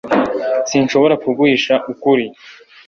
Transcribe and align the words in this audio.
sinshobora 0.69 1.15
kuguhisha 1.23 1.73
ukuri 1.91 2.25